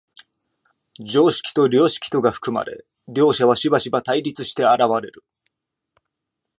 [1.05, 5.23] 常識と良識とが含まれ、両者はしばしば対立して現れる。